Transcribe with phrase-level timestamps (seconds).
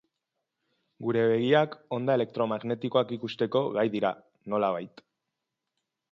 [1.07, 4.13] Gure begiak onda elektromagnetikoak ikusteko gai dira,
[4.55, 5.05] nolabait.